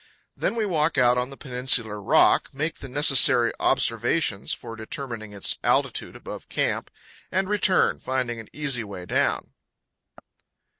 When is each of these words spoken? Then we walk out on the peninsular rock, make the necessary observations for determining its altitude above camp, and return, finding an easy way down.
Then 0.35 0.55
we 0.55 0.65
walk 0.65 0.97
out 0.97 1.19
on 1.19 1.29
the 1.29 1.37
peninsular 1.37 2.01
rock, 2.01 2.49
make 2.51 2.77
the 2.79 2.89
necessary 2.89 3.53
observations 3.59 4.51
for 4.51 4.75
determining 4.75 5.31
its 5.31 5.59
altitude 5.63 6.15
above 6.15 6.49
camp, 6.49 6.89
and 7.31 7.47
return, 7.47 7.99
finding 7.99 8.39
an 8.39 8.49
easy 8.51 8.83
way 8.83 9.05
down. 9.05 9.53